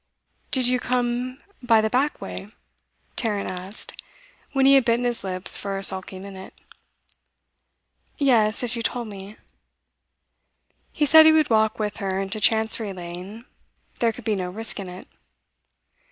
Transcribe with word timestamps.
'Did 0.49 0.67
you 0.67 0.79
come 0.79 1.37
by 1.61 1.79
the 1.79 1.87
back 1.87 2.19
way?' 2.19 2.49
Tarrant 3.15 3.51
asked, 3.51 3.93
when 4.51 4.65
he 4.65 4.73
had 4.73 4.83
bitten 4.83 5.05
his 5.05 5.23
lips 5.23 5.59
for 5.59 5.77
a 5.77 5.83
sulky 5.83 6.17
minute. 6.17 6.55
'Yes, 8.17 8.63
as 8.63 8.75
you 8.75 8.81
told 8.81 9.09
me.' 9.09 9.37
He 10.91 11.05
said 11.05 11.27
he 11.27 11.31
would 11.31 11.51
walk 11.51 11.77
with 11.77 11.97
her 11.97 12.19
into 12.19 12.39
Chancery 12.39 12.93
Lane; 12.93 13.45
there 13.99 14.11
could 14.11 14.23
be 14.25 14.35
no 14.35 14.47
risk 14.49 14.79
in 14.79 14.89
it. 14.89 15.07